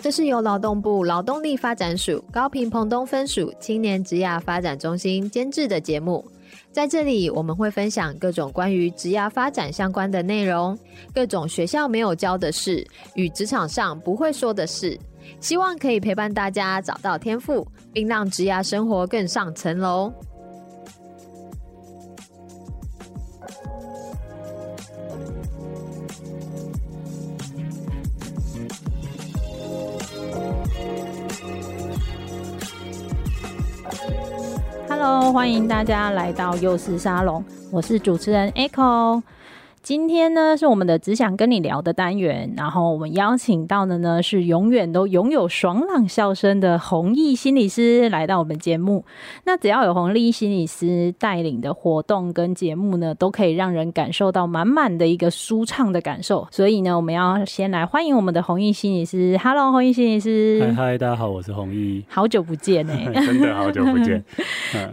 [0.00, 6.22] 这是由劳动部劳动力发展署高屏澎东分署青年职涯发展中心监制的节目，
[6.70, 10.78] 在这里我们会分享各种关于职涯发展相关的内容，
[11.14, 14.96] 各种学校没有教的事与职场上不会说的事，
[15.40, 20.12] 希望可以陪伴大家找到天赋，并让职涯生活更上层楼。
[34.88, 39.22] Hello，欢迎大家来到幼师沙龙，我是主持人 Echo。
[39.84, 49.04] 今天呢是我们的只想跟你聊的单元，然后我们邀请到的呢是永远都拥有爽朗笑声的弘毅心理师来到我们节目。
[49.44, 56.48] 那只要有弘毅心理师带领的活动跟节目呢，都可以让人感受到满满的一个舒畅的感受。
[56.50, 59.36] 所以呢，我们要先来欢迎我们的弘毅心理师。
[59.44, 60.62] Hello，弘毅心理师。
[60.64, 62.02] 嗨嗨，大家好，我是弘毅。
[62.08, 64.24] 好久不见哎、欸， 真的好久不见。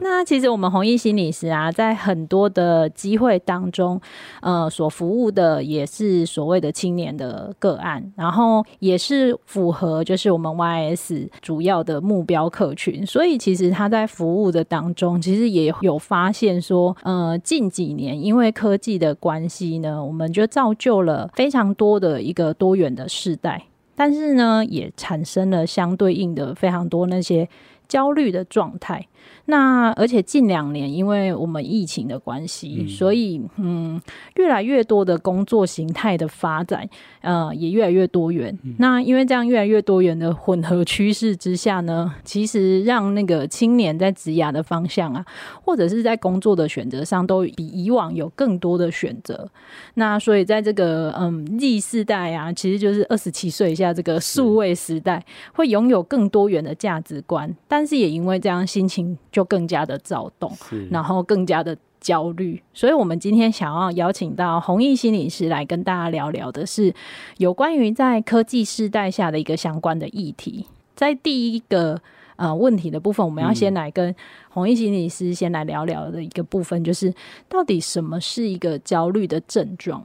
[0.02, 3.98] 那其实我们弘毅心理师啊，在很多的机会当中，
[4.42, 4.70] 呃。
[4.82, 27.48] 所服务的也是所谓的青年的个案，然后也是符合就是我们 YS 主要的目标客群，所以其实他在服务的当中，其实也有发现说，呃，近几年因为科技的关系呢，我们就造就了非常多的一个多元的世代，但是呢，也产生了相对应的非常多那些
[27.88, 29.06] 焦虑的状态。
[29.46, 34.00] 那而且近两年，因为我们疫情的关系，嗯，所以嗯，
[34.36, 36.88] 越来越多的工作形态的发展，
[37.22, 38.58] 呃，也越来越多元。
[38.64, 38.76] 嗯。
[38.80, 45.26] 那因为这样越来越多元的混合趋势之下呢，其实让那个青年在职涯的方向啊，
[45.64, 49.50] 或者是在工作的选择上，都比以往有更多的选择。
[49.96, 59.11] 那所以在这个嗯 Z 世代啊，其实就是二十七岁以下这个数位时代，会拥有更多元的价值观，但是也因为这样心情。
[59.32, 60.52] 就更加的躁动，
[60.90, 66.94] 然后更加的焦虑，所以我们今天想要邀请到弘毅心理师来跟大家聊聊的是
[67.38, 70.66] 有关于在科技时代下的一个相关的议题。
[70.96, 72.02] 在第一个
[72.36, 74.16] 呃问题的部分，我们要先来跟
[74.50, 77.14] 弘毅心理师先来聊聊的一个部分，就是
[77.48, 80.04] 到底什么是一个焦虑的症状？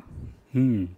[0.52, 0.88] 嗯，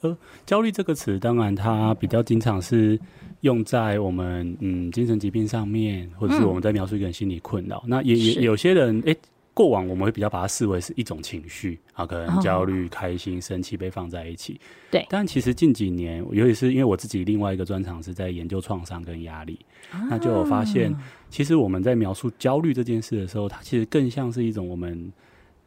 [0.00, 2.98] 呃，焦虑这个词，当然它比较经常是。
[3.40, 7.90] 用在我们嗯精神疾病上面，或者是我们在描述一个人心理困扰，嗯。
[7.90, 9.18] 那也也有些人，哎、欸，
[9.54, 14.60] 过往我们会比较把它视为是一种情绪啊，可能焦虑、哦、开心、生气被放在一起。
[14.90, 15.06] 对。
[15.08, 19.58] 但其实近几年，尤其是因为我自己另外一个专长是在研究创伤跟压力，
[19.90, 20.94] 啊，那就有发现，
[21.30, 25.12] 其实我们在描述焦虑这件事的时候，它其实更像是一种我们。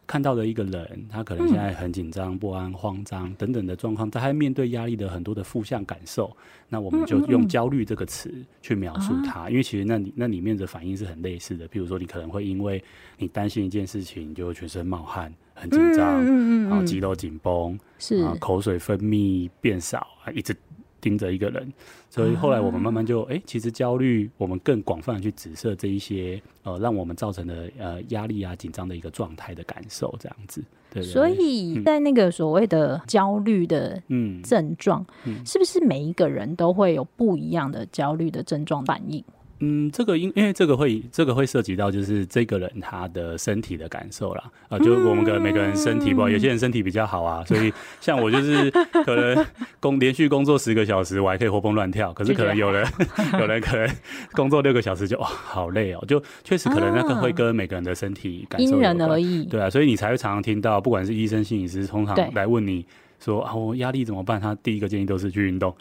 [0.07, 6.35] 看到的一个人，他可能现在很紧张、不安、慌张等等的状况，他面对压力的很多的负向感受，
[6.67, 11.67] 那我们就用焦虑这个词去描述他，因为其实那里那里面的反应是很类似的。
[11.69, 12.84] 比如说，你可能会因为
[13.17, 16.25] 你担心一件事情，你就会全身冒汗、很紧张，
[16.68, 20.53] 然后肌肉紧绷，是口水分泌变少啊，一直。
[21.01, 21.73] 盯着一个人，
[22.09, 30.63] 所以后来我们慢慢就哎、欸，其实焦虑，我们更广泛的去指涉这一些呃，让我们造成的呃压力啊、紧张的一个状态的感受，这样子。
[30.94, 31.01] 对。
[31.01, 35.06] 所以在那个所谓的焦虑的嗯症状，
[35.45, 39.23] 是不是每一个人都会有不一样的焦虑的症状反应？
[39.63, 44.44] 嗯，这个因因为这个会这个会涉及到就是这个人他的身体的感受啦。
[44.69, 48.71] 啊，就我们个每个人身体不好，有些人身体比较好啊，所以像我就是
[49.05, 49.45] 可能
[49.79, 52.85] 工连续工作十个小时，我还可以活蹦乱跳，可是可能有人
[53.39, 53.88] 有人可能
[54.33, 62.85] 工作六个小时就哇好累哦，就确实可能那个会跟每个人的身体感受因人而异，对啊，所以你才会常常听到，不管是医生、心理师，通常来问你。
[63.23, 64.41] 说啊，我压力怎么办？
[64.41, 65.73] 他第一个建议都是去运动。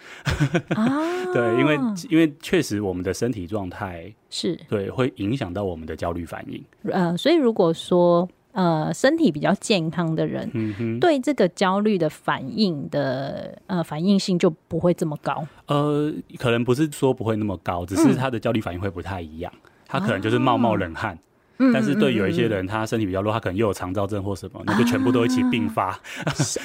[0.74, 0.86] 啊，
[1.32, 1.78] 对，因为
[2.10, 6.62] 因为确实我们的身体状态是对，会影响到我们的焦虑反应。
[6.92, 15.46] 呃，所以如果说呃身体比较健康的人，嗯哼，对这个焦虑的反应的呃反应性就不会这么高。
[15.66, 19.50] 呃，可能不是说不会那么高，只是他的焦虑反应会不太一样。
[19.54, 21.19] 嗯，他可能就是冒冒冷汗。
[21.66, 26.00] 啊但是对有一些人，他身体比较弱，他可能又有肠躁症或什么，那就全部都一起并发，啊、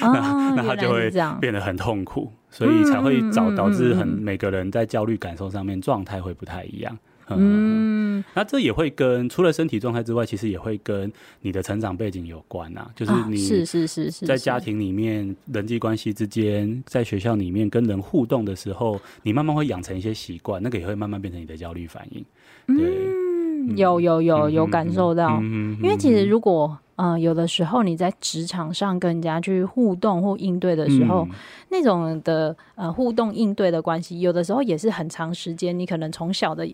[0.00, 1.10] 那那他就会
[1.40, 6.98] 变得很痛苦，所以才会导导致很每个人在焦虑感受上面状态会不太一样。
[7.28, 12.88] 嗯，那这也会跟除了身体状态之外，其实也会跟你的成长背景有关啊。
[12.94, 22.24] 就是你是是是是在家庭里面人际关系之间，在学校里面跟人互动的时候，你慢慢会养成一些习惯，那个也会慢慢变成你的焦虑反应。
[22.68, 23.35] 对。
[23.74, 31.34] 有有有有感受到，嗯、因为其实如果呃有的时候你在职场上跟人家去互动或应对的时候，嗯、
[31.70, 36.66] 那种的呃互动应对的关系，有的时候也是很长时间，你可能从小的。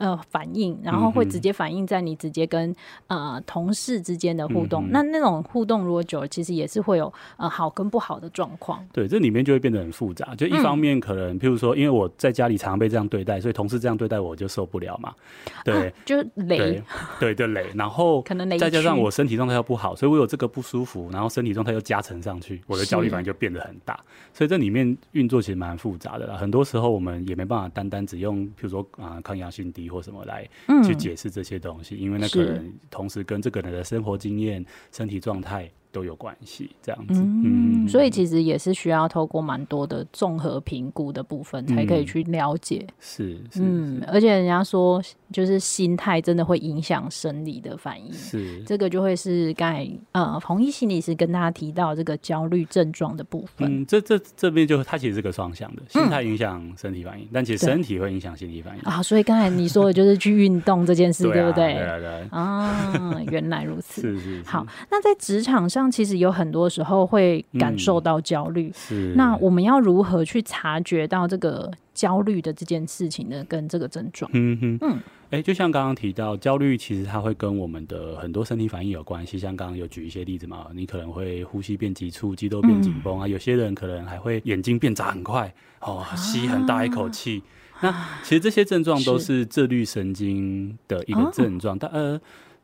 [0.00, 2.70] 呃，反应，然后会直接反映在你直接跟、
[3.08, 4.86] 嗯、呃同事之间的互动。
[4.86, 8.82] 嗯、那那种互动如果久了，其实也是会有呃好跟不好的状况。
[8.94, 10.34] 对，这里面就会变得很复杂。
[10.34, 15.14] 就一方面可能，嗯、譬如说，因为我在家里常常被这样对待，所以同事这样对待我就受不了嘛。
[15.62, 16.82] 对，啊、就累，对，
[17.20, 17.66] 对，就雷。
[17.74, 24.00] 然后可能雷，再加上我身体状态又不好，所以我有这个不舒服，然后身体状态又加成上去，我的焦虑反应就变得很大。
[24.32, 26.36] 所以这里面运作其实蛮复杂的啦。
[26.36, 30.48] 很多时候我们也没办法单单只用，譬如说啊、呃、抗压性低或什么来。
[30.86, 35.70] 去解释这些东西，因为那个人同时跟这个人的生活经验、身体状态。
[35.92, 42.84] 都有关系，这样子，嗯，所以其实也是需要透过蛮多的综合评估的部分，才可以去了解。
[42.86, 45.02] 嗯、是，是，嗯，而且人家说，
[45.32, 48.12] 就是心态真的会影响生理的反应。
[48.12, 53.82] 是，这个就会是刚才呃，弘毅心理师跟大家提到这个焦虑症状的部分。
[53.82, 59.02] 嗯，这这这边就它其实是个双向的，心态影响身体反应，嗯、但其实身体会影响心理反应啊。
[59.02, 61.74] 所以刚才你说的就是去运动这件事， 对不对？
[61.74, 64.00] 对啊，对啊，对啊，原来如此。
[64.02, 64.42] 是，是是。
[64.46, 65.79] 好，那在职场上。
[65.88, 69.14] 其实有很多时候会感受到焦虑，嗯、是。
[69.16, 73.44] 那我们要如何去察觉到这个焦虑的这件事情呢？
[73.48, 74.28] 跟这个症状？
[74.34, 74.90] 嗯哼，嗯，
[75.30, 79.38] 哎、欸，就像刚刚提到，焦虑其实它会跟我们的很多身体反应有关系。
[79.38, 87.40] 像刚刚有举一些例子嘛，你可能会呼吸变急促，肌肉变紧绷啊，有些人可能还会眼睛变眨很快，哦，吸很大一口气。
[87.74, 92.20] 啊、那其实这些症状都是自律神经的一个症状，但呃。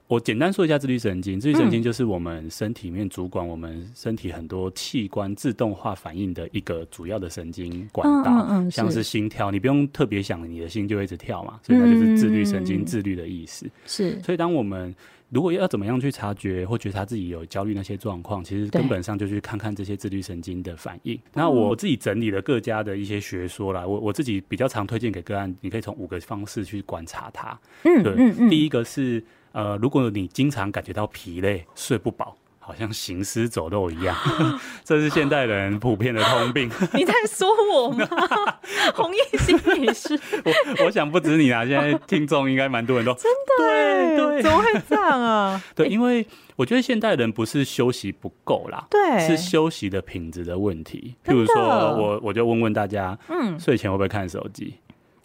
[0.09, 13.69] 我简单说一下自律神经，自律神经就是我们身体里面主管我们身体很多器官自动化反应的一个主要的神经管道，嗯嗯嗯、像是心跳，你不用特别想，你的心就会一直跳嘛，所以它就是自律神经自律的意思。
[13.85, 14.95] 是、嗯，所以当我们
[15.31, 21.19] 如果要怎么样去察觉或觉察自己有焦虑那些状况，其实根本上就去看看这些自律神经的反应。
[21.35, 27.59] 那我自己整理了各家的一些学说啦，我我自己比较常推荐给个案，你可以从五个方式去观察它。
[27.83, 29.21] 嗯，对，嗯嗯、第一个是。
[29.57, 34.15] 呃，如果你经常感觉到疲累、睡不饱，好像行尸走肉一样，
[34.85, 36.71] 这是现代人普遍的通病。
[36.93, 38.07] 你在说我吗？
[38.95, 40.13] 弘毅心理师，
[40.45, 45.63] 我我想不止你啊，现在听众应该蛮多人都真的对，对，怎么会这样啊？
[45.75, 46.27] 对，因为
[46.57, 51.15] 我觉得现代人不是休息不够啦，对，是休息的品质的问题。
[51.25, 54.75] 譬如说我我就问问大家，嗯，睡前会不会看手机？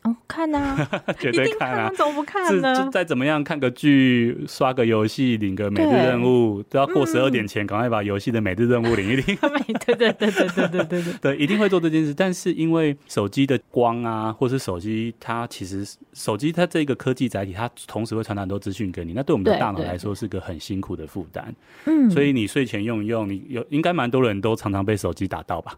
[0.03, 1.91] 哦，看呐、啊，绝对看啊！
[1.97, 2.89] 怎么不看呢？
[2.91, 9.37] 再怎么样看个剧、刷个游戏、领个每日任务，都要过十二点前，赶快把游戏的每日任务领一领。
[9.85, 12.13] 对对对对对对对对， 对，一定会做这件事。
[12.13, 21.53] 但是因为手机的光啊，或是手机，它其实手机它这个科技载体，它同时会传达很多资讯给你，那对我们的大脑来说是个很辛苦的负担。
[21.85, 25.73] 嗯，所以你睡前用一用，你有应该蛮多人都常常被手机打到吧？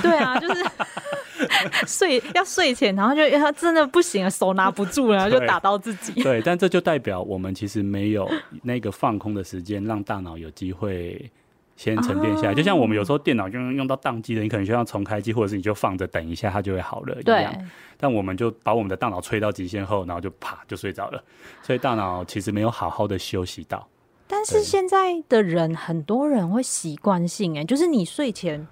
[0.00, 0.64] 对啊，就是。
[1.86, 6.22] 睡要睡前，然后就他真的不行了，手拿不住了，然后 就打到自己。
[6.22, 8.30] 对，但这就代表我们其实没有
[8.62, 11.30] 那个放空的时间，让大脑有机会
[11.76, 12.50] 先沉淀下来。
[12.50, 17.54] 啊、就像我们有时候电脑用用到宕机了，你可能需要重开机，或者是你就放着等一下，它就会好了一样。
[17.54, 17.64] 对。
[17.96, 21.24] 但我们就把我们的大脑吹到极限后，然后就啪就睡着了，
[21.62, 23.88] 所以大脑其实没有好好的休息到。
[24.26, 28.66] 但是现在的人，很多人会习惯性哎，就是你睡前。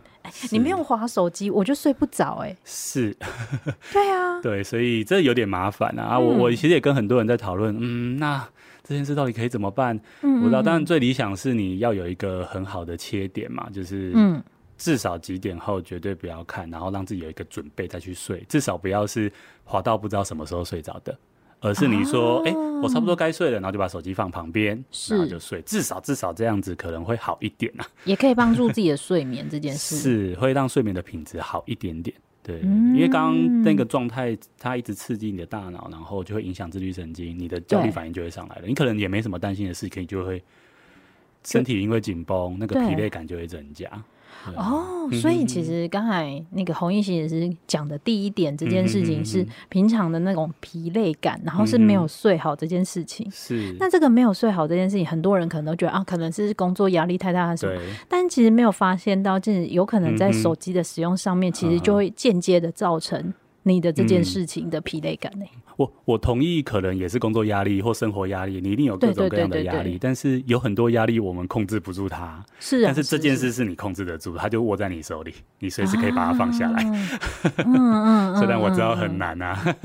[0.51, 2.57] 你没有滑手机，我就睡不着哎。
[2.65, 3.17] 是，
[3.93, 6.03] 对啊，对，所以这有点麻烦啊。
[6.03, 8.47] 啊，我我其实也跟很多人在讨论，嗯，那
[8.83, 9.99] 这件事到底可以怎么办？
[10.23, 14.43] 嗯，我知道，当然最理想是你要有一个很好的切点嘛，就是嗯，
[14.77, 19.33] 至少几点后绝对不要看，然后让自己有一个准备再去睡，至少不要是
[19.65, 21.17] 滑到不知道什么时候睡着的。
[21.65, 32.15] 而是你说，哎、哦欸，我差不多该睡了，然后就把手机放旁边，然后就睡，至少至少这样子可能会好一点啊，也可以帮助自己的睡眠这件事， 是会让睡眠的品质好一点点。
[32.43, 38.67] 对，嗯、因为刚刚那个状态，它一直刺激你的大脑，然后就会影响自律神经，你的焦虑反应就会上来了。
[38.67, 40.43] 你可能也没什么担心的事，可以就会
[41.45, 43.91] 身体因为紧绷，那个疲累感就会增加。
[44.57, 53.31] 哦，所以其实刚才那个弘毅心理师讲的第一点，这件事情是平常的那种疲累感，然后是没有睡好这件事情。
[53.31, 63.33] 是，那这个没有睡好这件事情，很多人可能都觉得啊，可能是工作压力太大还是什么，但其实没有发现到，就是有可能在手机的使用上面，其实就会间接的造成。
[63.67, 65.45] 你的这件事情的疲累感呢？
[65.55, 69.99] 嗯、我我同意，可能也是工作压力或生活压力，你一定有各种各样的压力。
[70.01, 72.83] 但是有很多压力我们控制不住它，是啊。
[72.87, 76.83] 但是这件事是你控制得住，它就握在你手里，你随时可以把它放下来。
[77.65, 79.77] 嗯嗯，虽然我知道很难啊，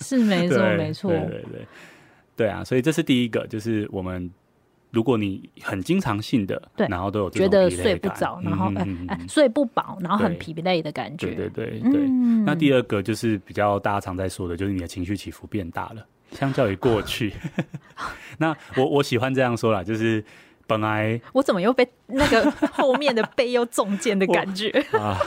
[0.00, 1.10] 是没错没错。
[1.10, 1.66] 对对对。
[2.36, 4.30] 对啊，所以这是第一个，就是我们。
[4.94, 11.34] 如果你很经常性的，对，然后都有觉得睡不着，然后哎哎睡不饱，然后很疲累的感觉。
[11.34, 12.00] 对对对对。
[12.06, 17.32] 嗯、那第二个就是比较大家常在说的，就是你的情绪起伏变大了，相较于过去。
[18.38, 20.24] 那我我喜欢这样说啦，就是
[20.66, 25.18] 本来我怎么又被那个后面的背又中箭的感觉 啊？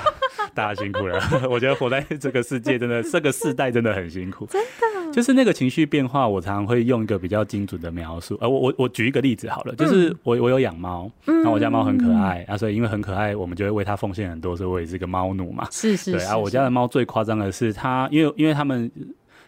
[0.53, 1.19] 大家辛苦了，
[1.49, 4.96] 我觉得活在这个世界真的，这个世代真的很辛苦， 真的。
[5.11, 8.37] 就是那个情绪变化，我常常会用一个比较精准的描述。
[8.41, 15.67] 呃，我我我举一个例子好了，就是我我有养猫，然后我家猫很可爱，啊，所以因为很可爱，我们就会为它奉献很多，所以我也是个猫奴嘛。
[15.71, 16.11] 是是。
[16.11, 18.91] 对啊，我家的猫最夸张的是它，因为因为它们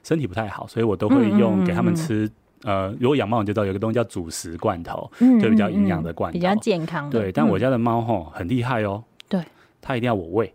[0.03, 2.29] 身体不太好，所以我都会用给它们吃。
[2.63, 5.09] 呃，如果养猫你就知道有个东西叫主食罐头，
[5.41, 7.09] 就比较营养的罐头，比较健康。
[7.09, 9.41] 对，但我家的猫吼很厉害哦，对，
[9.81, 10.53] 它一定要我喂。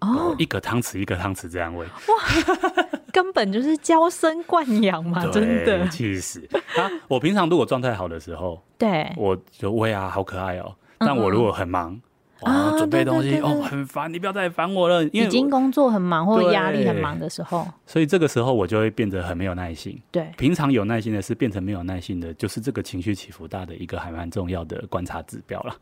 [0.00, 6.90] 哦，一个汤匙一个汤匙这样喂，哇，根本就是娇生惯养嘛，真的，气死啊！
[7.08, 10.74] 我平常如果状态好的时候，对，我就喂啊，好可爱哦。
[10.98, 12.00] 但我如果很忙。
[12.42, 15.04] 啊，准备东西哦，很烦，你不要再烦我了。
[15.06, 20.00] 因为已经工作很忙或者压力很忙的时候，所以这个时候我就会变得很没有耐心。
[20.10, 25.74] 对，平常有耐心的是变成没有耐心的，就是这个情绪起伏大的一个还蛮重要的观察指标了。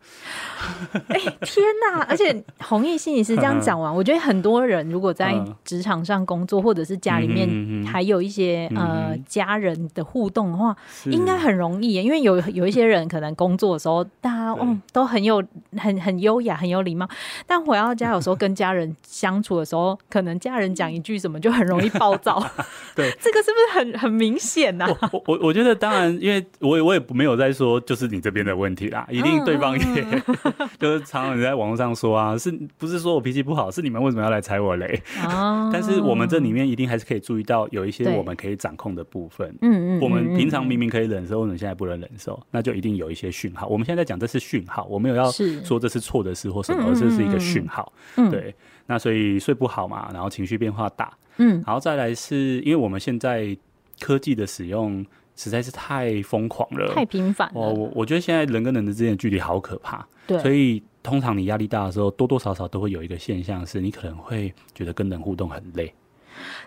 [1.09, 2.05] 哎，天哪！
[2.09, 5.35] 而且弘毅心理师这样讲完， 我觉得很多人如果在
[5.65, 15.43] 职场上工作，或者是家里面还有一些呃家人的互动的话，应该很容易，因为有有一些人可能工作的时候，大家嗯都很有
[15.77, 16.48] 很很优雅。
[16.55, 17.09] 很有礼貌，
[17.47, 22.39] 但回到家有时候跟家人相处的时候，可能家人讲一句什么就很容易暴躁。
[22.95, 25.11] 对，这个是不是很很明显呢、啊？
[25.13, 30.23] 我我我觉得当然，因为我也我也没有在说就是你这边的问题啦，一定对方也、嗯、
[30.79, 33.71] 就是常常你在网络上说啊，是不是说我脾气不好？
[33.71, 35.03] 是你们为什么要来踩我雷？
[35.25, 39.49] 哦、但是我们这里面一定还是可以注意到有一些我们可以掌控的部分。
[39.61, 42.41] 嗯嗯，我们平常明明可以忍受，为什么现在不能忍受？
[42.51, 43.67] 那就一定有一些讯号。
[43.67, 46.35] 我们现在在讲这是讯号，我没有要说这是错的。
[46.39, 48.55] 是或什么，而这是一个讯号，嗯、对。
[48.87, 53.57] 那所以睡不好嘛，然后情绪变化大，嗯，然后再来是因为我们现在
[54.01, 55.05] 科技的使用
[55.37, 57.61] 实在是太疯狂了，太频繁了。
[57.61, 60.39] 我我我觉得现在人跟人的之间的距离好可怕，对。
[60.39, 65.93] 所以通常你压力大的时候，多多少少都会有一个现象，是你可能会觉得跟人互动很累。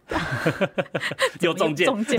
[1.41, 2.17] 有中间，中间，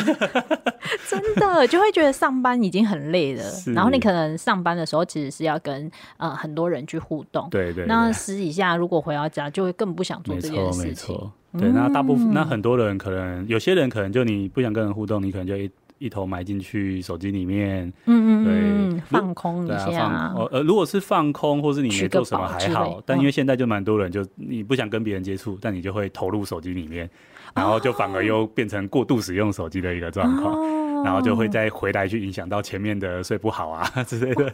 [1.09, 3.45] 真的就会觉得上班已经很累了。
[3.75, 7.87] 然后你可能上班的时候其实是要跟呃很多人去互动，对对。
[7.87, 10.89] 那私底下如果回到家，就会更不想做这件事情。
[10.89, 11.69] 没错，对。
[11.71, 20.35] 那大部分那很多人可能有些人可能就你不想跟人互动，你可能就一一头埋进去手机里面，嗯嗯对，放空一下。
[20.51, 27.09] 呃，如果是放空，或是你没做什么还好，但因为现在就蛮多人就你不想跟别人接触，但你就会投入手机里面。
[27.55, 34.51] 然后就反而又变成过度使用手机的一个状况，哦、然后就会再回来去影响到前面的睡不好啊之类的，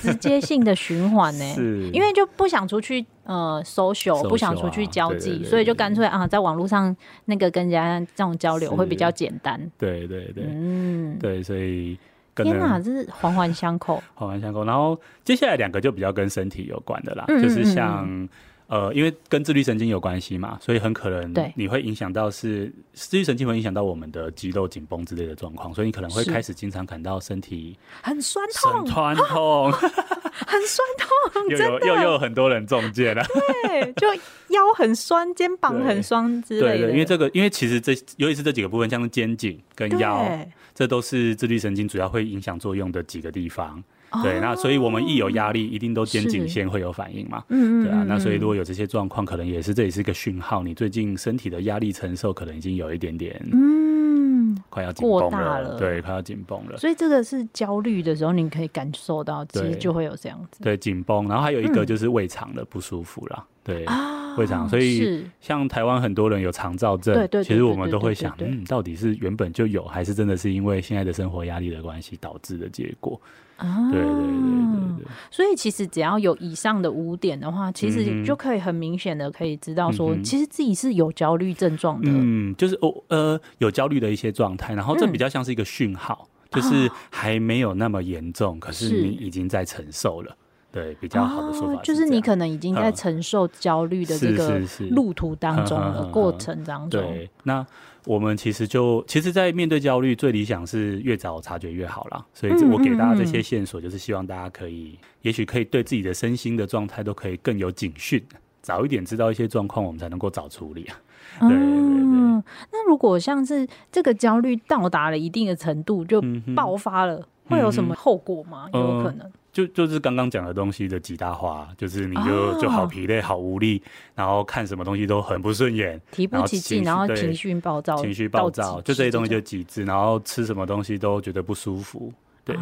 [0.00, 1.44] 直接性的循环 呢？
[1.54, 9.58] 是，因为就不想出去呃 social，, 不想出去交际，对对对，所以就干脆啊，在网络上那个跟人家这种交流会比较简单。
[9.78, 11.98] 对对对，嗯，对，所以
[12.34, 14.62] 天哪，这是环环相扣，环环相扣。
[14.64, 18.28] 然后接下来两个就比较跟身体有关的啦，嗯嗯嗯，就是像。
[18.68, 33.24] 呃，因为跟自律神经有关系嘛，所以很可能你会影响到是自律神经会影响到我们的肌肉紧绷之类的状况，所以你可能会开始经常感到身体很酸痛，很酸痛， 很酸痛，又有又有很多人中箭了，
[33.68, 34.12] 对， 就
[34.48, 36.78] 腰很酸，肩膀很酸之类的。
[36.78, 40.26] 对对，因为这个，因为其实这尤其是这几个部分，像是肩颈跟腰，
[40.74, 43.82] 这都是自律神经主要会影响作用的几个地方。
[44.22, 47.42] 对，那所以我们一有压力，一定都肩颈线会有反应嘛。
[47.48, 48.04] 嗯嗯，对啊。
[48.08, 55.60] 那所以如果有这些状况，可能也是这也是一个讯号，你最近身体的压力承受可能已经有一点点，嗯，快要紧绷了。
[55.60, 56.76] 了对，快要紧绷了。
[56.76, 60.62] 所以这个是焦虑的时候，你可以感受到，其实就会有这样子。
[60.62, 61.28] 对，紧绷。
[61.28, 63.44] 然后还有一个就是胃肠的不舒服啦。
[63.66, 64.68] 对啊，胃肠。
[64.68, 73.20] 所以像台湾很多人有肠躁症，对对，其实我们都会想，嗯，到底是原本就有，还是真的是因为现在的生活压力的关系导致的结果？
[73.56, 82.10] 啊，对对对对对，所以其实只要有以上的五点的话，其实就可以很明显的可以知道说，其实自己是有焦虑症状的。
[82.12, 90.36] 嗯，就是哦呃有焦虑的一些状态，然后这比较像是一个讯号，就是还没有那么严重，可是你已经在承受了。
[90.76, 97.00] 对，比较好的说法就是你可能已经在承受焦虑的这个路途当中的过程当中。
[97.00, 97.66] 对，那。
[98.06, 102.24] 我们其实就其实，在面对焦虑，最理想是越早察觉越好啦。
[102.32, 108.24] 所以，我给大家这些线索，就是希望大家可以，也许可以对自己的身心的状态都可以更有警讯，
[108.62, 110.94] 早一点知道一些状况，我们才能够早处理啊。
[111.40, 116.22] 对对对，嗯，那如果像是这个焦虑到达了一定的程度，就
[116.54, 118.68] 爆发了，嗯、会有什么后果吗？
[118.72, 119.30] 嗯、有可能。
[119.52, 123.82] 就就是刚刚讲的东西的极大化，就是你就、哦、就好疲累、好无力，
[124.14, 132.12] 然后看什么东西都很不顺眼，提不起劲，然后情绪暴躁，情绪暴躁，就这些东西就极致，然后吃什么东西都觉得不舒服。
[132.44, 132.56] 对，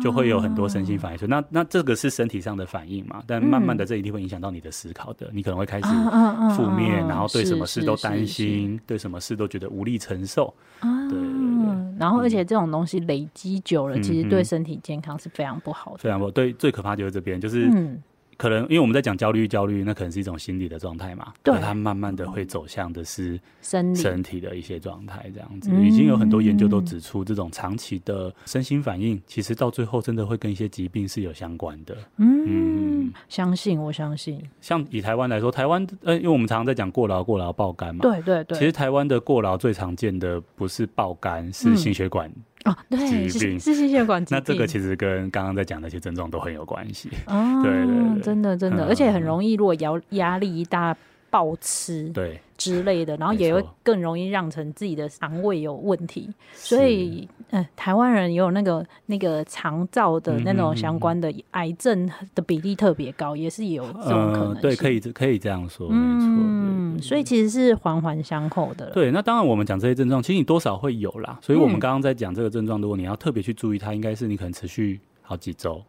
[0.00, 1.18] 就会有很多身心反应。
[1.18, 3.20] 说那那这个是身体上的反应嘛？
[3.26, 5.28] 但慢慢的，这一定会影响到你的思考的。
[5.32, 5.88] 你可能会开始
[6.54, 10.54] 负面，然后对什么事都担心，对什么事都觉得无力承受。
[10.80, 11.18] 对，
[11.98, 15.98] 然后而且这种东西累积久了，其实对身体健康是非常不好的。
[15.98, 16.30] 非常不好。
[16.30, 17.70] 对，最可怕就是这边，就是。
[18.36, 31.96] 可能因为我们在讲焦虑，焦虑那可能是一种心理的状态嘛，对，它慢慢的会走向的是身身体的一些状态，这样子，已经有很多研究都指出，这种长期的身心反应，其实到最后真的会跟一些疾病是有相关的。
[32.16, 34.42] 嗯，相信我相信。
[34.60, 38.58] 像以台湾来说，台湾呃，因为我们常常在讲过劳、过劳、爆肝嘛，对对对。
[38.58, 42.30] 其实台湾的过劳最常见的不是爆肝，是心血管。
[42.64, 44.38] 哦，对，疾病是心血管疾病。
[44.38, 47.10] 那这个其实跟刚刚在讲那些症状都很有关系。
[47.26, 50.96] 哦，对对对，真的真的，而且很容易，如果压压力一大，
[51.30, 56.28] 暴吃对之类的，然后也会更容易让成自己的肠胃有问题。
[56.52, 64.62] 所以，嗯，台湾人也有那个那个肠躁的那种相关的癌症的比例特别高，也是有这种可能性。
[64.62, 66.26] 对，可以可以这样说，没错。
[66.26, 68.90] 嗯，所以其实是环环相扣的。
[68.90, 71.38] 对，那当然我们讲这些症状，其实你多少会有啦。
[71.42, 75.82] 所以我们刚刚在讲这个症状，如果你要特别去注意它，应该是你可能持续好几周，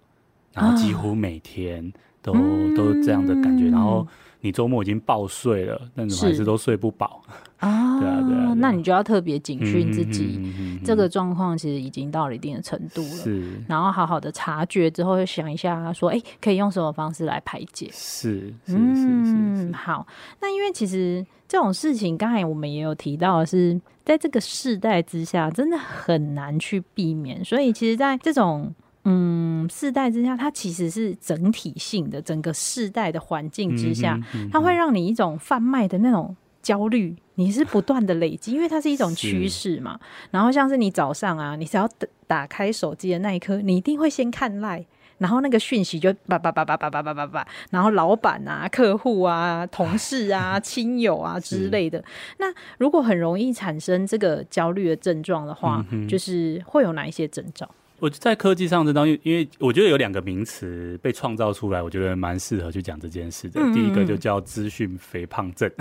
[0.54, 1.92] 然后几乎每天
[2.26, 2.34] 都
[2.76, 4.06] 都这样的感觉，然后。
[4.42, 7.24] 你周末已经爆睡了，但是还是都睡不饱
[7.58, 8.00] 啊！
[8.00, 10.40] 对啊，对啊，那你就要特别警讯自己，
[10.86, 13.08] 这个状况其实已经到了一定的程度了。
[13.08, 17.90] 是，然后好好的察觉之后，想一下说，哎，可以用什么方式来排解？
[17.92, 20.06] 是，是，是嗯，好。
[20.40, 27.44] 那因为其实这种事情，刚才我们也有提到的是，在这个世代之下，真的很难去避免。
[27.44, 28.72] 所以，其实，在这种
[29.08, 40.00] 嗯，世代之下，它其实是整体性的，整个世代的环境之下，嗯嗯嗯、它会让你一种贩卖的那种焦虑，你是不断的累积，因为它是一种趋势嘛。
[40.32, 41.88] 然后像是你早上啊，你只要
[42.26, 44.86] 打开手机的那一刻，你一定会先看 LINE，
[45.20, 52.04] 然后那个讯息就叭叭叭叭叭叭叭叭叭，然后老板啊、客户啊、同事啊、 亲友啊之类的。
[52.40, 52.48] 那
[52.80, 57.70] 如果很容易产生这个焦虑的症状的话，嗯、就是会有哪一些征兆？
[58.00, 63.62] 我在科技上这当，因因为我觉得有两个名词被创造出来，我觉得蛮适合去讲这件事的。
[63.62, 65.72] 嗯嗯，第一个就叫资讯肥胖症。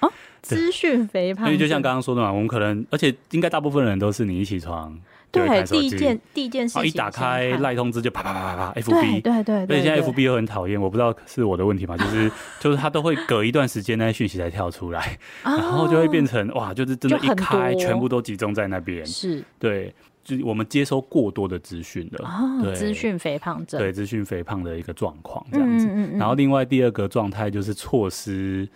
[0.00, 1.52] 哦， 资讯肥胖症。
[1.54, 4.94] 因为就像刚刚说的嘛，我们可能，而且应该大部分人都是你一起床，
[5.32, 9.76] 对，第一件第一件事情，一打开赖通知就啪啪啪啪啪，FB，对对对。
[9.76, 11.96] 而且现在 FB 又很讨厌，我不知道是我的问题吗？
[11.96, 19.94] 就是 就是它都会隔一段时间那些讯息才跳出来，然后就会变成哇，就是真的，一开全部都集中在那边，是对。
[20.24, 25.86] 就我们接收过多的资讯了，哦、对，资讯肥胖症，对，资讯肥胖的一个状况这样子。
[25.86, 28.68] 嗯嗯嗯，然后另外第二个状态就是错失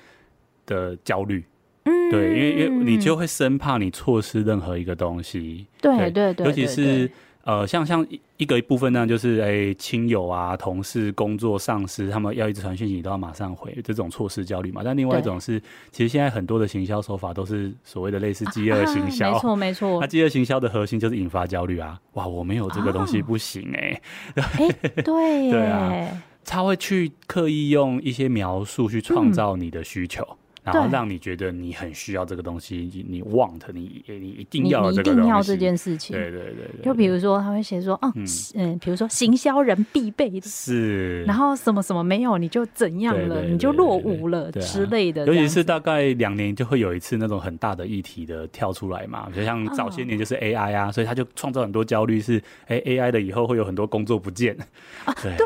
[0.66, 1.42] 的焦虑，
[1.84, 7.10] 嗯，对，因为因为你就会生怕你错失任何一个东西，对对对，对，尤其是。
[7.48, 8.06] 呃，像像
[8.36, 14.82] 一个一部分呢，就是哎，亲友啊、同事、工作上司，他们要一直传讯息，你都要马上回，这种错失焦虑嘛。
[14.84, 15.58] 但另外一种是，
[15.90, 19.98] 其实现在很多的行销手法都是所谓的类似饥饿行销，没错没错。
[20.02, 21.98] 那饥饿行销的核心就是引发焦虑啊！
[22.12, 24.02] 哇，我没有这个东西不行哎、欸，
[24.34, 25.02] 哎、哦，对
[25.50, 30.22] 对啊，他会去刻意用一些描述去创造你的需求。
[30.22, 30.36] 嗯
[30.72, 36.16] 然后让你觉得你很需要这个东西，你 want 你你一定要这个东西，一定要这件事情。
[36.16, 36.84] 对对对对。
[36.84, 38.12] 就比如说他会写说，哦，
[38.54, 41.22] 嗯，比如说行销人必备的，是。
[41.24, 45.26] 然后什么什么没有，你就怎样了，你就落伍了之类的。
[45.26, 54.56] 尤其是大概两年就会有一次那种很大的议题的跳出来嘛，就像早些年就是 AI 啊，所以他就创造很多焦虑，是哎 AI 的以后会有很多工作不见。
[55.04, 55.36] 啊，对，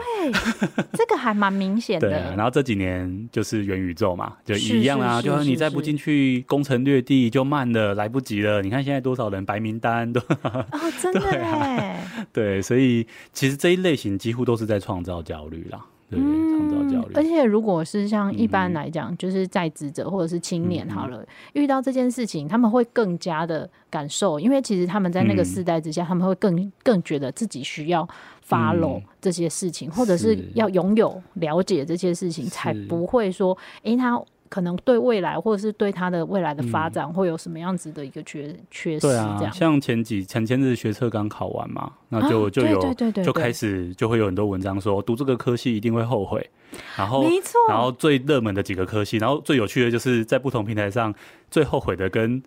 [0.92, 2.10] 这个还蛮明显的。
[2.36, 5.11] 然后这几年就是元宇宙嘛，就一样啊。
[5.12, 8.62] 啊，就是你再不进去攻城略地就慢了，来不及了。
[8.62, 10.66] 你看现在多少人白名单都哦，
[11.00, 11.96] 真的 对啊，
[12.32, 17.14] 对，所以其实这一类型几乎都是在创造焦虑啦，对，创造焦虑。
[17.14, 28.08] 而且如果是像一般来讲，就是在职者或者是青年好了，遇到这件事情，他们会更加的感受，因为其实他们在那个世代之下，他们会更更觉得自己需要
[28.48, 34.20] follow 这些事情，或者是要拥有了解这些事情，才不会说，哎，他。
[34.52, 39.06] 可能对未来或者是对他的未来的发展会有什么样子的一个缺、嗯、缺失？
[39.06, 46.50] 对啊，像前几前前日学测刚考完嘛，那就、啊、就有就开始就会有很多文章说读这个科系一定会后悔，
[46.96, 51.14] 然后没错，然后最热门的几个科系，然后最有趣的就是在不同平台上
[51.50, 52.42] 最后悔的跟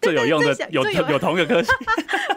[0.00, 1.70] 最有用的有有，有同一个科系。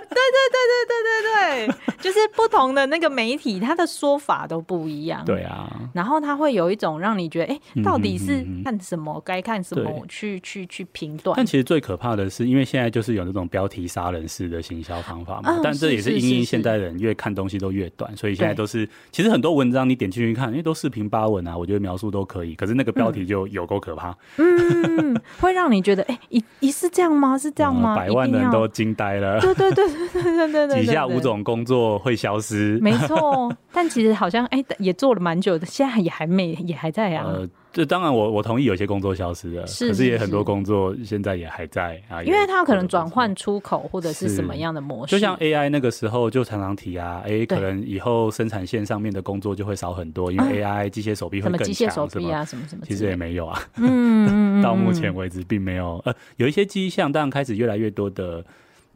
[0.10, 5.24] 对对对对对对对，就是不同的那个媒体，它的说法都不一样。
[5.26, 11.36] 对啊，然后它会有一种让你觉得，哎、欸，到底是看什么，该、嗯、看什么，去去去评断。
[11.36, 15.62] 但其实最可怕的是，因为现在就是有那种标题杀人式的行销方法嘛、嗯。
[15.64, 22.56] 但这也是因为现代人越看东西都越短，所以现在都是其实很多文章你点进去看，因为都四平八我觉得描述都可以。
[22.56, 27.38] 可是那个标题就有够可怕，嗯，会让你觉得，哎、欸，一一是这样吗？
[27.38, 27.94] 是这样吗？
[27.94, 29.40] 嗯、百万人都惊呆了。
[29.40, 30.82] 对对对对对对对，对。
[30.82, 33.52] 底下五种工作会消失，没错。
[33.72, 37.26] 但其实好像哎、欸，也做了蛮久的，现在也还没，也还在啊。
[37.28, 37.48] 呃
[37.80, 45.12] 这当然我，我我同意有些工作消失了，是是是，可是也很多工作现在也还在啊，因为它可能转换出口或者是什么样的模式。
[45.12, 53.58] 就像 AI 那个时候就常常提啊，哎、欸，可能以后生产线上面的工作就会少很多，因为 AI 机械手臂会更强，什么机械手臂啊，什么什么，其实也没有啊。
[53.78, 58.44] 嗯，到目前为止并没有，呃，有一些迹象，当然开始越来越多的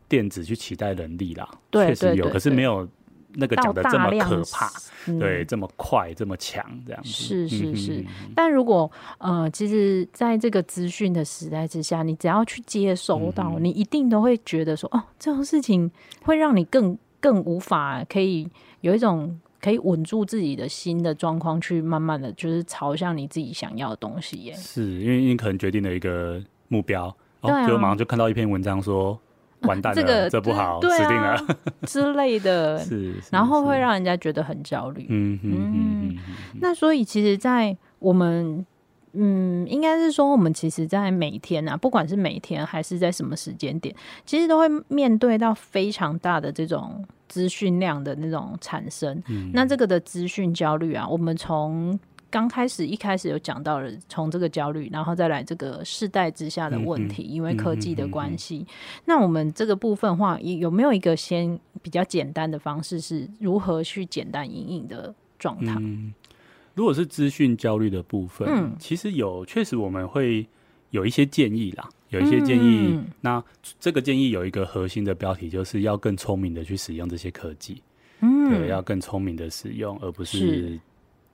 [0.10, 2.86] 电子去取代人力啦，确实有，可是没有。
[3.36, 4.72] 那个讲的这么可怕，
[5.08, 7.93] 嗯、对，这么快，这么强，这样子是是是。
[7.98, 15.89] 嗯、但如果呃，其实在这个资讯的时代之下，你只要去接收到，嗯、你一定都会觉得说，哦，这种事情
[16.22, 18.48] 会让你更更无法可以
[18.82, 24.54] 有一种可以稳住自己的心的状况，去慢慢的就是朝向你自己想要的东西耶。
[24.54, 27.08] 是因为你可能决定了一个目标，
[27.41, 29.19] 哦，啊、就马上就看到一篇文章说。
[29.63, 31.38] 完蛋了，这个这不好，死定了
[31.88, 35.06] 之类的，是，然后会让人家觉得很焦虑。
[35.10, 36.17] 嗯嗯嗯。
[36.62, 38.65] 那所以，其实，在我们，
[39.13, 43.93] 嗯，应该是说，我们其实，在每天啊，不管是每天还是在什么时间点，
[44.26, 49.21] 其实都会面对到非常大的这种资讯量的那种产生。
[49.28, 49.52] 嗯。
[49.54, 51.97] 那这个的资讯焦虑啊，我们从
[52.34, 58.67] 刚开始一开始有讲到了，从这个焦虑，然后再来这个世代之下的问题，嗯、因为科技的关系、嗯。
[59.06, 66.12] 那我们这个部分话，有没有一个先比较简单的方式，是如何去简单隐隐的状态、嗯？
[66.74, 70.43] 如果是资讯焦虑的部分，嗯，其实有确实我们会
[70.89, 72.96] 有一些建议啦，有一些建议。
[72.96, 73.43] 嗯、那
[73.80, 77.80] 这个建议有一个核心的标题，就是要更聪明的去使用这些科技。
[78.22, 80.80] 嗯，对，要更聪明的使用，而不，是。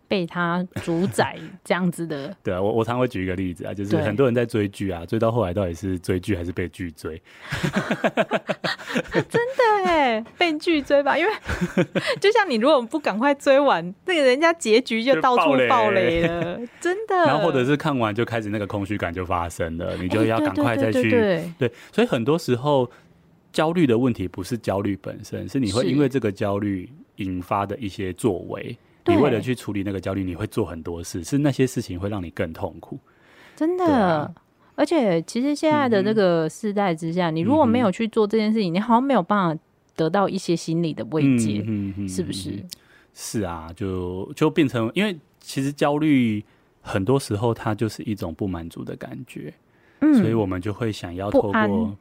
[0.09, 7.21] 被他主宰 这样子的，对啊，我我常会举一个例子啊，就是很多人在追剧啊，追到后来到底是追剧还是被剧追？
[9.29, 11.31] 真的哎，被剧追吧，因为
[12.19, 17.15] 就像你如果不赶快追完，那个人家结局就到处爆雷了， 真的。
[17.15, 21.11] 然后或者是看完就开始那个空虚感就发生了，你就要赶快再去、
[21.59, 22.89] 对，所以很多时候
[23.53, 28.75] 焦虑的问题不是焦虑本身，是你会因为这个焦虑引发的一些作为。
[29.09, 32.99] 你为了去处理那个焦虑，你会做很多事，是那些事情会让你更痛苦。
[33.55, 34.31] 真的，啊、
[34.75, 39.61] 而且其实现在的这个世代之下、嗯，你如果没有去做这件事情，你好像没有办法
[39.95, 41.63] 得到一些心理的慰藉，
[42.07, 42.63] 是不是？
[43.13, 46.41] 是啊，就就变成，因为其实焦虑
[46.81, 49.53] 很多时候它就是一种不满足的感觉，
[49.99, 51.51] 嗯，所以我们就会想要透过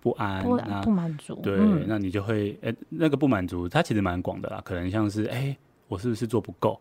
[0.00, 6.78] 不安、不安、不满足，对，嗯、那你就会，哎、欸，那个不满足，它其实蛮广的啦，可能像是，哎、欸，我是不是做不够？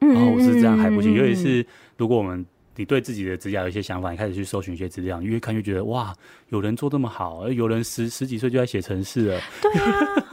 [0.00, 2.44] 然后我是这样还不行，尤其是如果我们
[2.76, 6.14] 你对自己的指甲有一些想法，你开始去搜寻一些资料，你越看越觉得哇，
[6.50, 10.25] 有人做这么好，而有人十十几岁就在写程式了，对啊。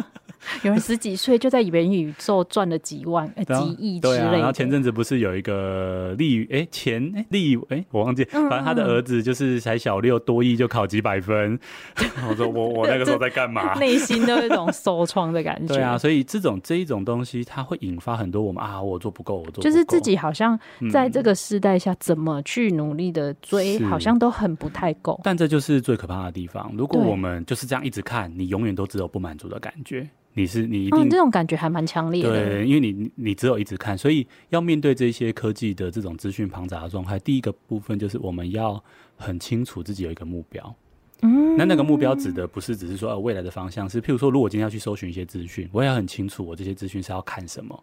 [0.64, 4.38] 有人十几岁就在元宇宙赚了几万、欸、几亿之类的。
[4.38, 11.60] 然后前阵子不是有一个立哎前哎立哎我忘记，反正他的儿子就是才小六，多亿就考几百分。
[12.30, 13.74] 我说我我那个时候在干嘛？
[13.80, 15.74] 内心都有一种受创的感觉。
[15.74, 20.60] 对啊，所以这种这一种东西，它会引发很多我们啊，我做不够，我做不就是自己好像
[20.92, 25.20] 在这个时代下怎么去努力的追，好像都很不太够。
[25.24, 26.72] 但这就是最可怕的地方。
[26.78, 30.08] 如果我们就是这样一直看，你永远都只有不满足的感觉。
[30.34, 38.84] 你是你一定、嗯、这种感觉还蛮强烈的，对，因为你你只有一直看，所以要面对这些科技的这种资讯庞杂的状态，第一个部分就是我们要
[39.15, 40.76] 很清楚自己有一个目标。
[41.22, 47.82] 嗯，那那个目标指的不是只是说呃未来的方向，是譬如说，如果今天要去搜寻一些资讯，我也要很清楚我这些资讯是要看什么，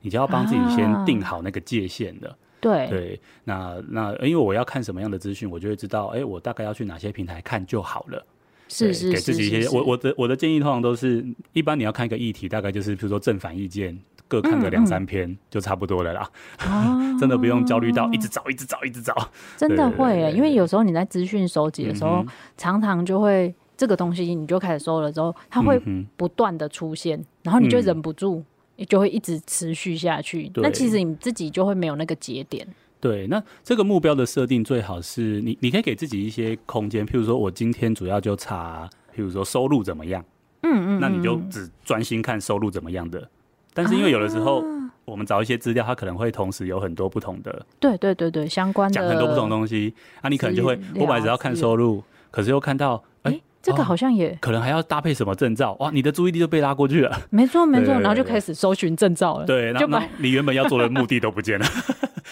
[0.00, 2.28] 你就要帮自己先定好那个界限的。
[2.28, 8.26] 啊、对对，那那因为我要看什么样的资讯，我就会知道，哎、欸，我大概要去哪些平台看就好了。
[8.72, 16.30] 是是，是，给自己一些，我我的我的建议通常都是，一般你要看一个议题，大概就是比如说正反意见各看个两三篇就差不多了啦。
[16.56, 19.14] 啊， 真的不用焦虑到一直找、一直找、一直找。
[19.58, 25.78] 真的会耶，对因为有时候你在资讯收集的时候，嗯常常就会这个东西你就开始收了之后，它会
[26.16, 28.42] 不断的出现，嗯、然后你就忍不住，
[28.88, 30.50] 就会一直持续下去。
[30.54, 32.66] 那其实你自己就会没有那个节点。
[33.02, 40.24] 对，那这个目标的设定最好是你，你可以给自己一些空间，譬如说我今天主要就查，譬如说收入怎么样，
[40.62, 43.28] 嗯，嗯嗯，那你就只专心看收入怎么样的。
[43.74, 44.64] 但是因为有的时候
[45.04, 57.20] 我们找一些资料，它可能会同时有很多不同的，对对对对，相关的讲很多不同的东西，啊，你可能就会我本来只要看收入，可是又看到，哎、欸，这个好像也、哦、可能还要搭配什么证照，哇，你的注意力就被拉过去了。
[57.30, 61.66] 没错没错，然后就开始搜寻证照了，对，就把你原本要做的目的都不见了。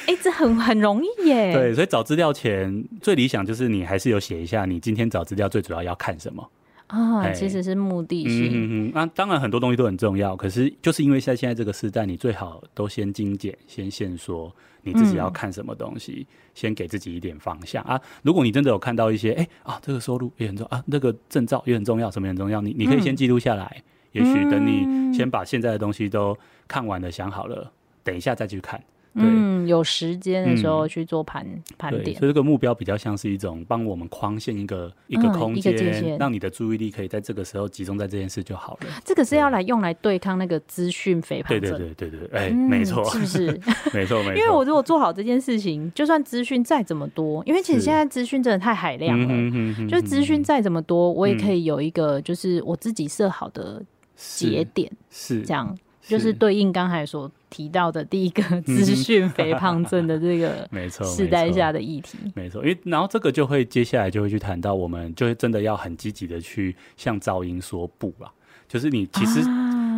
[0.07, 1.53] 哎、欸，这很很容易耶。
[1.53, 6.51] 对，所以找资料前最理想就是你还是有写一下，你今天找资料最主要要看什么
[6.89, 7.31] 啊？
[7.33, 8.49] 其实是目的性。
[8.49, 18.01] 嗯嗯，那当然很多东西都很重要，可是就是因为在现在这个时代，你最好都先精简，先限缩你自己要看什么东西，嗯、先给自己一点方向啊。
[18.23, 23.71] 如果你真的有看到一些，哎、欸、啊，这个收入也很重要啊，那个证照也很重要，什么也很重要，你你可以先记录下来。
[23.77, 26.37] 嗯、也许等你先把现在的东西都
[26.67, 27.71] 看完了，想好了，
[28.03, 28.83] 等一下再去看。
[29.15, 31.45] 嗯，有时间的时候去做盘
[31.77, 38.87] 盘点，所以这个目标比较像是一种帮我们框限一个、嗯、一个空间，让你的注意力可以在这个时候集中在这件事就好了。
[39.05, 41.71] 这个是要来用来对抗那个资讯肥胖症。
[41.71, 43.47] 对对对对对，哎、没错，是不是？
[43.93, 44.37] 没错没错。
[44.37, 53.83] 因为我如果做好这件事情，就算资讯再怎么多，因为其实现在资讯真的太海量了，嗯、就是资讯再怎么多，我也可以有一个就是我自己设好的
[54.15, 55.77] 节点，是这样。
[56.11, 68.31] 就是对应刚才所提到的第一个资讯肥胖症的这个 没错时代下的议题，没错，因为然后这个就会接下来就会去谈到，我们就会真的要很积极的去向噪音说不了。
[68.69, 69.41] 就是你其实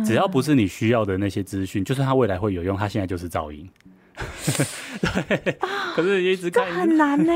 [0.05, 3.67] 只要不是你需要的那些资讯，就算它未来会有用，它现在就是噪音。
[5.01, 5.57] 对，
[5.95, 7.33] 可是一直看很难呢，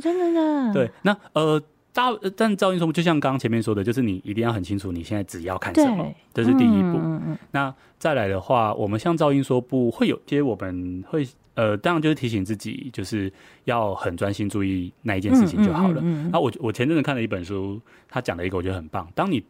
[0.00, 0.72] 真的呢。
[0.72, 1.60] 对，那呃。
[1.92, 6.98] 大，但噪音说，就像刚刚前面说的，就是你一定要很清楚你现在只要看什么，这是第一步。
[6.98, 13.32] 嗯、那再来的话，我们像噪音说不会有些，我们会呃，当然就是提醒自己，就是
[13.64, 15.94] 要很专心注意那一件事情就好了。
[15.94, 19.06] 那、嗯嗯嗯嗯啊、我我前阵子看了一本书，他讲了一个我觉得很棒。
[19.14, 19.44] 当你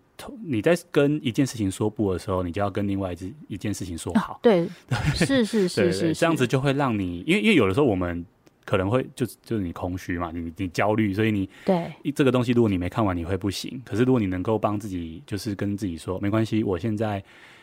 [0.45, 4.33] 你在跟一件事情说不的时候，你就要跟另外一一件事情说好。
[4.33, 4.67] 啊、对，
[5.15, 8.25] 是是是 是，这样子就会让你，因为因为有的时候我们。
[8.65, 13.81] 可能会就就是你空虚嘛，你你焦虑，所以你对这个东西，如果你没看完，你会不行。
[13.85, 17.23] 可是如果你能够帮自己，就是跟自己说，没关系，我现在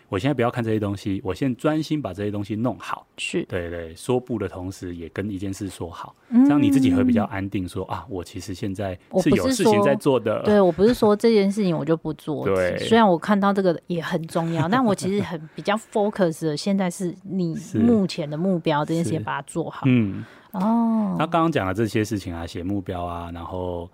[0.09, 3.05] 我现在不要看这些东西，我现在专心把这些东西弄好。
[3.17, 7.83] 是对，对对，说不的同时，也跟一件事说好，嗯、这样你自己会比较安定说。
[7.83, 10.39] 说啊，我其实现在是有事情在做的。
[10.39, 12.45] 我对我不是说这件事情我就不做。
[12.47, 19.81] 对，虽然我看到这个也很重要， 但我其实很比较 focus 的，现在是你目前的目标这件事情，把它做好。
[19.85, 20.25] 嗯。
[20.51, 23.89] 哦，那刚刚讲的这些事情啊，写目标啊，然后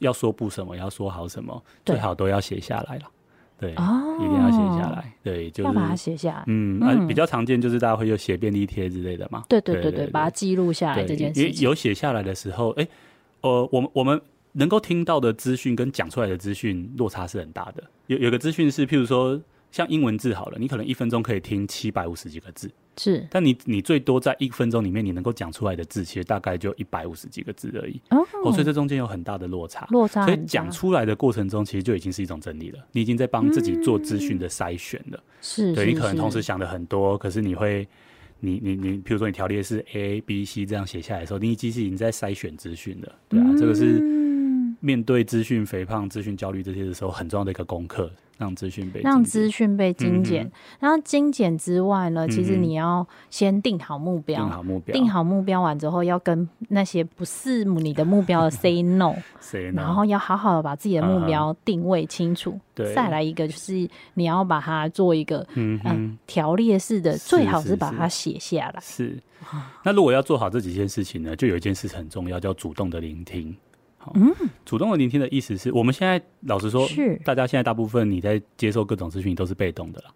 [0.00, 3.02] 要说不什么，要说好什么，最好都要写下来了。
[3.60, 5.12] 对，哦，一定要写下来。
[5.20, 6.44] 对，就是要把它写下来。
[6.46, 9.42] 嗯，啊，比较常见就是大家会有写便利贴之类的嘛。
[9.48, 11.62] 对对对对，把它记录下来这件事情。
[11.62, 12.88] 有写下来的时候，哎、欸，
[13.40, 14.20] 呃，我们我们
[14.52, 17.82] 能够听到的资讯跟讲出来的资讯落差是很大的。
[18.06, 22.70] 有有个资讯是，譬如说像英文字好了，你可能一分钟可以听七百五十几个字。
[22.96, 28.00] 是，但你你最多在一分钟里面，你能够讲出来的字，其实大概就一百五十几个字而已。
[28.10, 30.24] 哦，哦，所以这中间有很大的落差，落差。
[30.24, 32.78] 所以讲出来的过程中，其实就已经是一种整理了。
[32.90, 35.22] 你已经在帮自己做资讯的筛选了。
[35.40, 37.86] 是、嗯，对，你可能同时想的很多，可是你会，
[38.40, 43.14] 你你你，比如说你条列是 A B C 这样写下来的时候，你其实已经在筛选资讯了。
[43.28, 44.00] 对啊，嗯、这个是
[44.80, 48.10] 面对资讯肥胖、资讯焦虑这些的时候很重要的一个功课。
[48.38, 59.14] 让资讯被让资讯被精简，嗯，然后精简之外呢，嗯，其实你要先定好目标，定好目标，定好目标完之后，要跟那些不是你的目标的 say no，
[59.74, 62.58] 然后要好好的把自己的目标定位清楚。
[62.74, 68.80] 对，再来一个就是你要把它做一个嗯条列式的，最好是把它写下来。
[68.80, 69.20] 是，
[69.82, 73.56] 那如果要做好这几件事情呢，就有一件事很重要，叫主动的聆听。
[74.14, 74.32] 嗯，
[74.64, 77.20] 主动的聆听的意思是我们现在老实说，是。
[77.24, 80.06] 大家现在大部分你在接受各种资讯都是被动的了，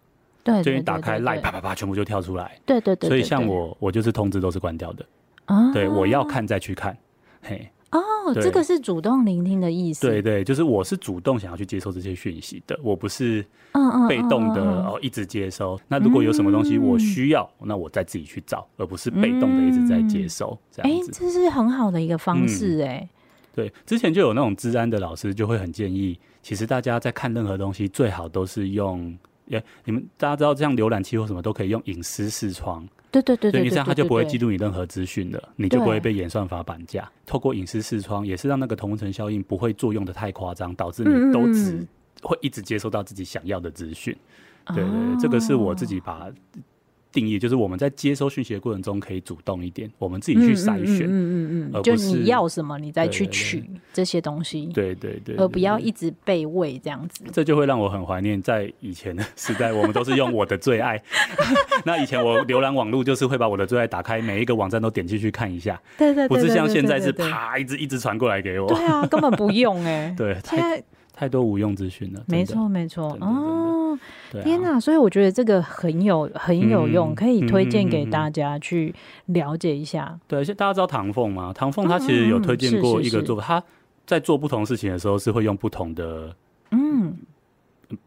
[0.43, 5.05] 对，就你打开 Line 啪啪啪，全部就跳出来，对对对，对，所以像我，我就是通知都是关掉的，
[5.45, 6.97] 啊，对，我要看再去看，
[7.41, 7.99] 嘿，哦，
[8.35, 23.07] 这个是主动聆听的意思，对对，就是我是主动想要去接受这些讯息的，我不是嗯嗯被动的哦一直接收，那如果有什么东西我需要，那我再自己去找，而不是被动的一直在接收，这样子，这是很好的一个方式，哎。
[23.55, 32.87] 对，之前就有那种治安的老师就会很建议，其实大家在看任何东西，最好都是用也你们大家知道，这样浏览器或什么都可以用隐私视窗。
[33.11, 37.07] 对对对对，你这样他就不会记录你任何资讯了，你就不会被演算法绑架。
[37.27, 41.85] 透过隐私视窗，也是让那个同温层效应不会作用的太夸张，导致你都只
[42.23, 44.17] 会一直接收到自己想要的资讯。
[44.67, 46.27] 对对对，这个是我自己把。
[47.13, 57.23] 定义就是我们在接收讯息的过程中可以主动一点，我们自己去筛选，嗯嗯嗯，就你要什么，你再去取这些东西，对对对，而不要一直被喂这样子。
[57.31, 60.99] 这就会让我很怀念在以前的时代，我们都是用我的最爱。
[61.85, 70.81] 那以前我浏览网络就是会把我的最爱打开，每一个网站都点进去看一下，对对，不是像现在是啪一直一直传过来给我，对啊，根本不用哎， 对，太
[71.13, 73.97] 太多无用资讯了，没错没错，哦。
[74.43, 74.79] 天呐！
[74.79, 78.93] 所以我觉得这个很有很有用，可以推荐给大家去
[79.27, 80.19] 了解一下。
[80.27, 81.53] 对，而且大家知道唐凤吗？
[81.53, 83.63] 唐凤他其实有推荐过一个做法，他
[84.07, 86.35] 在做不同事情的时候是会用不同的
[86.71, 87.15] 嗯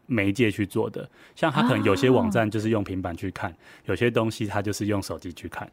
[0.05, 1.09] 媒介去做的。
[1.33, 5.71] 像他可能有些网站就是用平板去看，有些东西他就是用手机去看。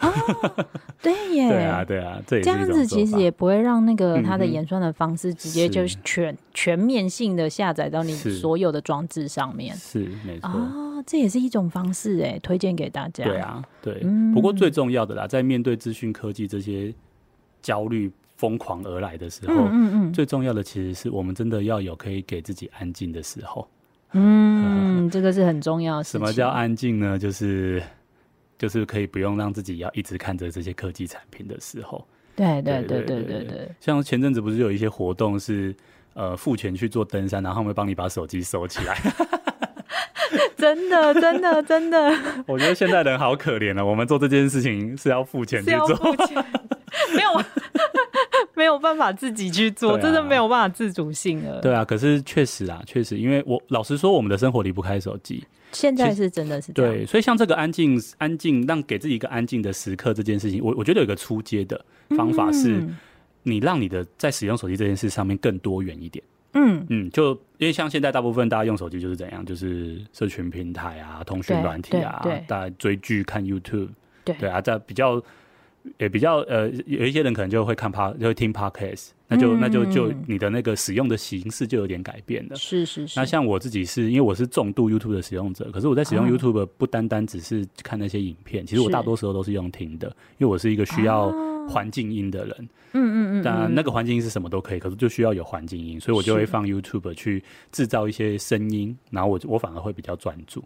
[0.00, 0.66] 哦，
[1.02, 13.24] 对耶，对啊，对啊，这这样子其实也不会让那个它的演算的方式直接就全全面性的下载到你所有的装置上面，是没错啊，这也是一种方式哎，推荐给大家。
[13.24, 14.02] 对啊，对，
[14.34, 16.92] 不过最重要的啦，在面对资讯科技这些
[17.60, 23.68] 焦虑疯狂而来的时候，嗯嗯，最重要的其实是我们真的要有可以给自己安静的时候。
[24.12, 26.20] 嗯， 这个是很重要的事情。
[26.20, 27.18] 什么叫安静呢？
[27.18, 27.82] 就是。
[28.60, 33.68] 就是可以不用让自己要一直看着这些科技产品的时候，对对对对对对。
[33.80, 35.74] 像前阵子不是有一些活动是，
[36.12, 38.98] 呃，付钱去做登山，然后他们会帮你把手机收起来。
[40.58, 42.14] 真的真的真的。
[42.46, 43.82] 我觉得现在人好可怜啊！
[43.82, 45.96] 我们做这件事情是要付钱去做，
[47.16, 47.42] 没有
[48.54, 51.60] 没有办法自己去做，真的没有办法自主性了。
[51.60, 55.44] 对啊，可是确实啊，确实，因为我老实说，我们的生活离不开手机。
[55.72, 61.80] 现在是真的是对，所以像这个安静、安静，让给自己一个安静的时刻这件事情，我我觉得有一个初阶的
[62.16, 62.84] 方法是，
[63.44, 66.24] 你让你的在使用手机这件事上面更多元一点。
[66.54, 73.90] 嗯嗯，就因为像现在大部分大家用手机就是怎样，就是社群平台啊、通讯软体啊，大家追剧、看 YouTube，
[74.24, 75.22] 对对啊，在比较。
[75.98, 82.56] 也比较呃，有一些人可能就会看 Pod，就会听 Podcast，那就那就就你的那个使用的形式就有点改变了。
[82.56, 83.18] 是是是。
[83.18, 91.32] 那像我自己是因为我是重度 YouTube 的使用者，可是我在使用 YouTube 不单单只是看那些影片，其实我大多时候都是用听的，因为我是一个需要
[91.70, 92.68] 环境音的人。
[92.92, 93.42] 嗯嗯嗯。
[93.42, 100.62] 当然那个环境音是什么都可以，可是就需要有环境音，所以我就会放 YouTube 去制造一些声音，然后我我反而会比较专注。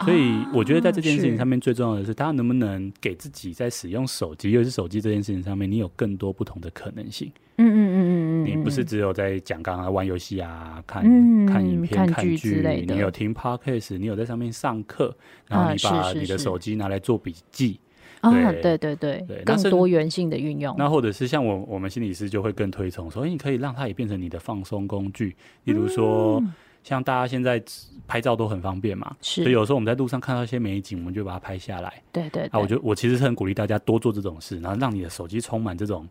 [0.00, 7.30] 所以我觉得在这件事情上面最重要的是，大家能不能给自己在使用手机，尤其是手机这件事情上面，你有更多不同的可能性。
[7.58, 11.02] 嗯嗯嗯嗯嗯，你不是只有在讲刚刚玩游戏啊、看
[11.46, 15.16] 看影片、看剧之类的，你有听 Podcast，你有在上面上课，
[15.48, 17.80] 然后你把你的手机拿来做笔记。
[18.20, 20.74] 啊，对对对对，更多元性的运用。
[20.78, 26.42] 那或者是像我我们心理师就会更推崇，所以你可以让它也变成你的放松工具，例如说。
[26.82, 27.60] 像大家现在
[28.06, 32.00] 拍照都很方便嘛，是，所以有时候我们在路上看到一些美景，我们就把它拍下来。
[32.12, 36.08] 对对，对，啊，我觉得我其实是很鼓励大家多做这种事，然后让你的手机充满这种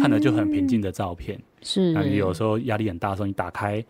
[0.00, 1.38] 看着就很平静的照片。
[1.60, 3.84] 是，那你有时候压力很大的时候，你打开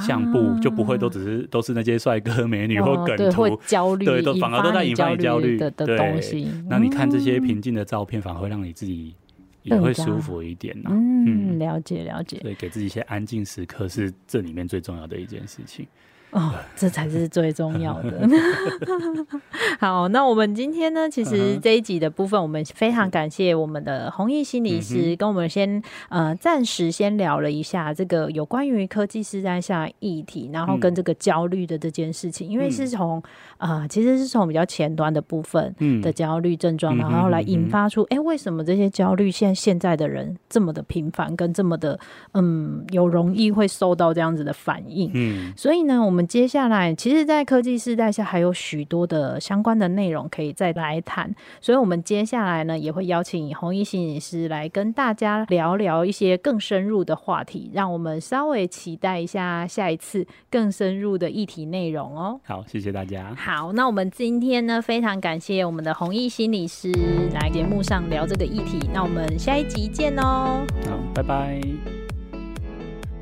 [0.00, 6.48] 相簿就不会都只是都是那些帅哥美女或梗图，会焦虑，对，都反而都在引发你焦虑的的东西。
[6.68, 9.14] 那你看这些平静的照片，反而会让你自己。
[9.64, 10.88] 也会舒服一点呢。
[10.90, 12.38] 嗯，了解了解。
[12.40, 15.86] 所以给自己一些安静时刻是这里面最重要的一件事情。
[16.30, 18.28] 哦，这才是最重要的。
[19.80, 33.22] 好，那我们今天呢，其实这一集的部分，我们非常感谢我们的弘毅心理师，跟我们先呃暂时先聊了一下这个有关于科技时代下议题，然后跟这个焦虑的这件事情，因为是从
[33.56, 41.98] 啊、呃，其实是从比较前端的部分的焦虑症状，然后来引发出，哎、欸，为什么这些焦虑现现在的人这么的频繁，跟这么的
[42.34, 45.10] 嗯，有容易会受到这样子的反应？
[45.14, 46.17] 嗯，所以呢，我们。
[46.18, 51.32] 我们接下来，其实，在科技时代下，还有许多的相关的内容可以再来谈。
[51.60, 62.40] 所以，我们接下来呢，也会邀请弘毅心理师来跟大家聊聊一些更深入的话题，让我们稍微期待一下下一次更深入的议题内容哦。
[62.44, 63.32] 好，谢谢大家。
[63.36, 66.90] 好，那我们今天呢，非常感谢我们的弘毅心理师
[67.32, 68.90] 来节目上聊这个议题。
[68.92, 70.66] 那我们下一集见哦。
[70.84, 71.97] 好，拜拜。